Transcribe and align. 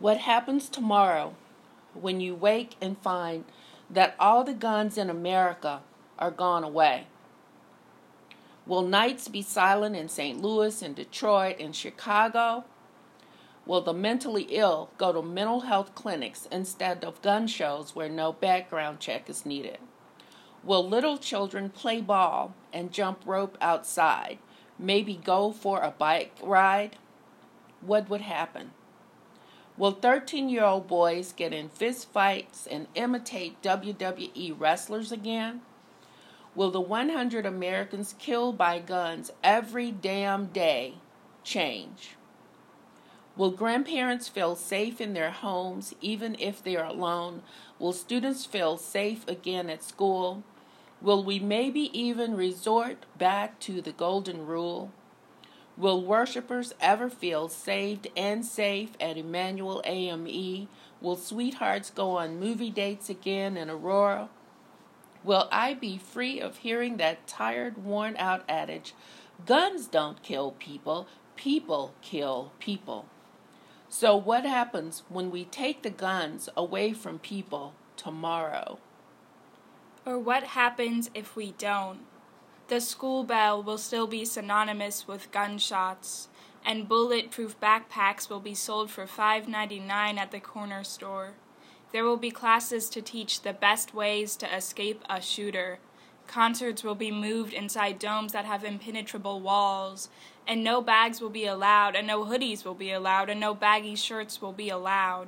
What 0.00 0.16
happens 0.16 0.70
tomorrow 0.70 1.34
when 1.92 2.22
you 2.22 2.34
wake 2.34 2.74
and 2.80 2.96
find 2.96 3.44
that 3.90 4.14
all 4.18 4.44
the 4.44 4.54
guns 4.54 4.96
in 4.96 5.10
America 5.10 5.82
are 6.18 6.30
gone 6.30 6.64
away? 6.64 7.06
Will 8.66 8.80
nights 8.80 9.28
be 9.28 9.42
silent 9.42 9.94
in 9.94 10.08
St. 10.08 10.40
Louis 10.40 10.80
and 10.80 10.96
Detroit 10.96 11.56
and 11.60 11.76
Chicago? 11.76 12.64
Will 13.66 13.82
the 13.82 13.92
mentally 13.92 14.44
ill 14.44 14.88
go 14.96 15.12
to 15.12 15.20
mental 15.20 15.60
health 15.60 15.94
clinics 15.94 16.48
instead 16.50 17.04
of 17.04 17.20
gun 17.20 17.46
shows 17.46 17.94
where 17.94 18.08
no 18.08 18.32
background 18.32 19.00
check 19.00 19.28
is 19.28 19.44
needed? 19.44 19.76
Will 20.64 20.88
little 20.88 21.18
children 21.18 21.68
play 21.68 22.00
ball 22.00 22.54
and 22.72 22.90
jump 22.90 23.20
rope 23.26 23.58
outside? 23.60 24.38
Maybe 24.78 25.20
go 25.22 25.52
for 25.52 25.82
a 25.82 25.90
bike 25.90 26.32
ride? 26.42 26.96
What 27.82 28.08
would 28.08 28.22
happen? 28.22 28.70
Will 29.80 29.92
13 29.92 30.50
year 30.50 30.64
old 30.64 30.86
boys 30.88 31.32
get 31.32 31.54
in 31.54 31.70
fist 31.70 32.12
fights 32.12 32.66
and 32.70 32.86
imitate 32.94 33.62
WWE 33.62 34.54
wrestlers 34.60 35.10
again? 35.10 35.62
Will 36.54 36.70
the 36.70 36.82
100 36.82 37.46
Americans 37.46 38.14
killed 38.18 38.58
by 38.58 38.78
guns 38.78 39.30
every 39.42 39.90
damn 39.90 40.48
day 40.48 40.96
change? 41.42 42.16
Will 43.38 43.52
grandparents 43.52 44.28
feel 44.28 44.54
safe 44.54 45.00
in 45.00 45.14
their 45.14 45.30
homes 45.30 45.94
even 46.02 46.36
if 46.38 46.62
they 46.62 46.76
are 46.76 46.84
alone? 46.84 47.40
Will 47.78 47.94
students 47.94 48.44
feel 48.44 48.76
safe 48.76 49.26
again 49.26 49.70
at 49.70 49.82
school? 49.82 50.42
Will 51.00 51.24
we 51.24 51.38
maybe 51.38 51.88
even 51.98 52.36
resort 52.36 53.06
back 53.16 53.58
to 53.60 53.80
the 53.80 53.92
golden 53.92 54.44
rule? 54.44 54.92
Will 55.76 56.04
worshipers 56.04 56.74
ever 56.80 57.08
feel 57.08 57.48
saved 57.48 58.08
and 58.16 58.44
safe 58.44 58.90
at 59.00 59.16
Emanuel 59.16 59.82
AME? 59.84 60.68
Will 61.00 61.16
sweethearts 61.16 61.90
go 61.90 62.18
on 62.18 62.40
movie 62.40 62.70
dates 62.70 63.08
again 63.08 63.56
in 63.56 63.70
Aurora? 63.70 64.28
Will 65.24 65.48
I 65.52 65.74
be 65.74 65.98
free 65.98 66.40
of 66.40 66.58
hearing 66.58 66.96
that 66.96 67.26
tired, 67.26 67.84
worn 67.84 68.16
out 68.16 68.44
adage 68.48 68.94
guns 69.46 69.86
don't 69.86 70.22
kill 70.22 70.52
people, 70.52 71.06
people 71.36 71.94
kill 72.02 72.52
people? 72.58 73.06
So, 73.88 74.16
what 74.16 74.44
happens 74.44 75.02
when 75.08 75.30
we 75.30 75.44
take 75.44 75.82
the 75.82 75.90
guns 75.90 76.48
away 76.56 76.92
from 76.92 77.18
people 77.18 77.74
tomorrow? 77.96 78.78
Or 80.06 80.18
what 80.18 80.44
happens 80.44 81.10
if 81.14 81.34
we 81.34 81.52
don't? 81.58 82.00
The 82.70 82.80
school 82.80 83.24
bell 83.24 83.60
will 83.60 83.78
still 83.78 84.06
be 84.06 84.24
synonymous 84.24 85.08
with 85.08 85.32
gunshots, 85.32 86.28
and 86.64 86.88
bulletproof 86.88 87.58
backpacks 87.58 88.30
will 88.30 88.38
be 88.38 88.54
sold 88.54 88.92
for 88.92 89.06
$5.99 89.06 89.90
at 89.90 90.30
the 90.30 90.38
corner 90.38 90.84
store. 90.84 91.32
There 91.90 92.04
will 92.04 92.16
be 92.16 92.30
classes 92.30 92.88
to 92.90 93.02
teach 93.02 93.40
the 93.40 93.52
best 93.52 93.92
ways 93.92 94.36
to 94.36 94.56
escape 94.56 95.02
a 95.10 95.20
shooter. 95.20 95.80
Concerts 96.28 96.84
will 96.84 96.94
be 96.94 97.10
moved 97.10 97.52
inside 97.52 97.98
domes 97.98 98.30
that 98.34 98.44
have 98.44 98.62
impenetrable 98.62 99.40
walls, 99.40 100.08
and 100.46 100.62
no 100.62 100.80
bags 100.80 101.20
will 101.20 101.28
be 101.28 101.46
allowed, 101.46 101.96
and 101.96 102.06
no 102.06 102.24
hoodies 102.24 102.64
will 102.64 102.74
be 102.74 102.92
allowed, 102.92 103.28
and 103.28 103.40
no 103.40 103.52
baggy 103.52 103.96
shirts 103.96 104.40
will 104.40 104.52
be 104.52 104.70
allowed. 104.70 105.26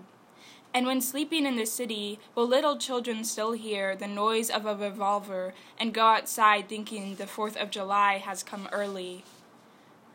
And 0.74 0.86
when 0.86 1.02
sleeping 1.02 1.44
in 1.44 1.56
the 1.56 1.66
city, 1.66 2.18
will 2.34 2.48
little 2.48 2.78
children 2.78 3.24
still 3.24 3.52
hear 3.52 3.94
the 3.94 4.06
noise 4.06 4.48
of 4.48 4.64
a 4.64 4.74
revolver 4.74 5.52
and 5.78 5.92
go 5.92 6.06
outside 6.06 6.68
thinking 6.68 7.16
the 7.16 7.26
Fourth 7.26 7.56
of 7.58 7.70
July 7.70 8.18
has 8.18 8.42
come 8.42 8.68
early? 8.72 9.22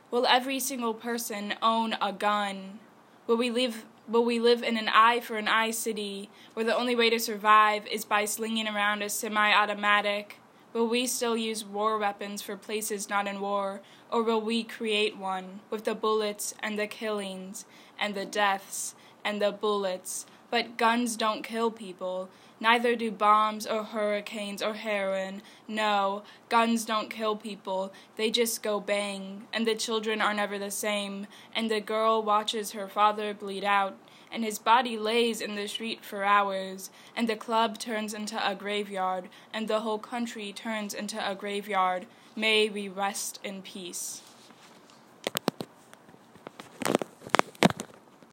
Will 0.10 0.26
every 0.26 0.60
single 0.60 0.96
person 0.96 1.54
own 1.62 1.96
a 2.02 2.12
gun? 2.12 2.80
Will 3.28 3.38
we 3.38 3.50
live 3.50 3.86
Will 4.08 4.24
we 4.24 4.40
live 4.40 4.64
in 4.64 4.78
an 4.78 4.88
eye 4.88 5.20
for 5.20 5.36
an 5.36 5.50
eye 5.50 5.72
city 5.72 6.30
where 6.54 6.66
the 6.66 6.76
only 6.76 6.96
way 6.96 7.10
to 7.10 7.20
survive 7.20 7.86
is 7.88 8.06
by 8.06 8.24
slinging 8.24 8.66
around 8.66 9.02
a 9.02 9.10
semi 9.10 9.52
automatic? 9.52 10.40
Will 10.72 10.88
we 10.88 11.08
still 11.08 11.36
use 11.36 11.66
war 11.66 11.98
weapons 11.98 12.42
for 12.42 12.56
places 12.56 13.10
not 13.10 13.28
in 13.28 13.42
war, 13.42 13.82
or 14.10 14.24
will 14.24 14.40
we 14.40 14.64
create 14.64 15.18
one 15.18 15.60
with 15.70 15.84
the 15.84 15.94
bullets 15.94 16.54
and 16.62 16.80
the 16.80 16.88
killings 16.88 17.66
and 18.00 18.16
the 18.16 18.26
deaths 18.26 18.96
and 19.26 19.42
the 19.42 19.52
bullets? 19.52 20.26
But 20.50 20.78
guns 20.78 21.16
don't 21.16 21.44
kill 21.44 21.72
people. 21.72 22.30
Neither 22.60 22.96
do 22.96 23.12
bombs 23.12 23.68
or 23.68 23.84
hurricanes 23.84 24.64
or 24.64 24.74
heroin. 24.74 25.44
No, 25.68 26.24
guns 26.50 26.86
don't 26.86 27.10
kill 27.10 27.36
people. 27.36 27.94
They 28.16 28.32
just 28.32 28.64
go 28.64 28.80
bang. 28.80 29.44
And 29.54 29.68
the 29.68 29.76
children 29.76 30.22
are 30.22 30.34
never 30.34 30.58
the 30.58 30.72
same. 30.72 31.28
And 31.54 31.70
the 31.70 31.82
girl 31.82 32.24
watches 32.24 32.72
her 32.72 32.88
father 32.88 33.34
bleed 33.34 33.64
out. 33.64 33.96
And 34.32 34.44
his 34.44 34.58
body 34.58 34.98
lays 34.98 35.40
in 35.40 35.56
the 35.56 35.68
street 35.68 36.04
for 36.04 36.24
hours. 36.24 36.90
And 37.16 37.30
the 37.30 37.36
club 37.36 37.78
turns 37.78 38.14
into 38.14 38.38
a 38.46 38.56
graveyard. 38.56 39.30
And 39.54 39.68
the 39.68 39.82
whole 39.82 40.00
country 40.00 40.52
turns 40.52 40.94
into 40.94 41.30
a 41.30 41.36
graveyard. 41.36 42.08
May 42.36 42.70
we 42.70 42.90
rest 42.90 43.40
in 43.44 43.62
peace. 43.62 44.22